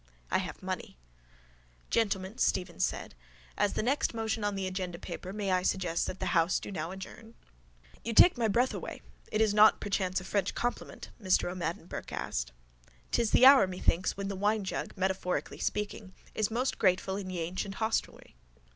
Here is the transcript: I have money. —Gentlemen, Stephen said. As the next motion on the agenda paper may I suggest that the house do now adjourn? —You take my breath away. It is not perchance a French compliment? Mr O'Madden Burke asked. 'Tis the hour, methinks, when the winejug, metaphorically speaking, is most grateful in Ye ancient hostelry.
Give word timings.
I 0.31 0.39
have 0.39 0.63
money. 0.63 0.97
—Gentlemen, 1.91 2.39
Stephen 2.39 2.79
said. 2.79 3.13
As 3.55 3.73
the 3.73 3.83
next 3.83 4.15
motion 4.15 4.43
on 4.43 4.55
the 4.55 4.65
agenda 4.65 4.97
paper 4.97 5.31
may 5.31 5.51
I 5.51 5.61
suggest 5.61 6.07
that 6.07 6.19
the 6.19 6.25
house 6.33 6.59
do 6.59 6.71
now 6.71 6.89
adjourn? 6.89 7.35
—You 8.03 8.13
take 8.13 8.35
my 8.35 8.47
breath 8.47 8.73
away. 8.73 9.03
It 9.31 9.41
is 9.41 9.53
not 9.53 9.79
perchance 9.79 10.19
a 10.19 10.23
French 10.23 10.55
compliment? 10.55 11.11
Mr 11.21 11.51
O'Madden 11.51 11.85
Burke 11.85 12.11
asked. 12.13 12.51
'Tis 13.11 13.29
the 13.29 13.45
hour, 13.45 13.67
methinks, 13.67 14.17
when 14.17 14.27
the 14.27 14.35
winejug, 14.35 14.97
metaphorically 14.97 15.59
speaking, 15.59 16.15
is 16.33 16.49
most 16.49 16.79
grateful 16.79 17.15
in 17.15 17.29
Ye 17.29 17.41
ancient 17.41 17.75
hostelry. 17.75 18.33